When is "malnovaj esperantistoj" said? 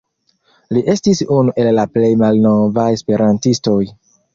2.25-3.83